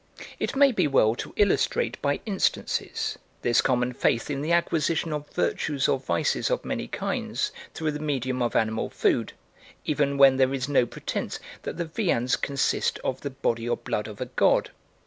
It 0.39 0.55
may 0.55 0.71
be 0.71 0.87
well 0.87 1.13
to 1.17 1.31
illustrate 1.35 2.01
by 2.01 2.21
instances 2.25 3.19
this 3.43 3.61
common 3.61 3.93
faith 3.93 4.31
in 4.31 4.41
the 4.41 4.51
acquisition 4.51 5.13
of 5.13 5.29
virtues 5.29 5.87
or 5.87 5.99
vices 5.99 6.49
of 6.49 6.65
many 6.65 6.87
kinds 6.87 7.51
through 7.75 7.91
the 7.91 7.99
medium 7.99 8.41
of 8.41 8.55
animal 8.55 8.89
food, 8.89 9.33
even 9.85 10.17
when 10.17 10.37
there 10.37 10.55
is 10.55 10.67
no 10.67 10.87
pretence 10.87 11.39
that 11.61 11.77
the 11.77 11.85
viands 11.85 12.35
consist 12.35 12.97
of 13.03 13.21
the 13.21 13.29
body 13.29 13.69
or 13.69 13.77
blood 13.77 14.07
of 14.07 14.19
a 14.19 14.25
god. 14.25 14.71